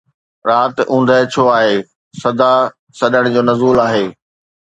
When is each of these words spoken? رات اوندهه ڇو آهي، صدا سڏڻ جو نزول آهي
رات 0.47 0.75
اوندهه 0.91 1.21
ڇو 1.33 1.43
آهي، 1.57 1.75
صدا 2.21 2.51
سڏڻ 2.99 3.23
جو 3.35 3.41
نزول 3.49 3.77
آهي 3.87 4.05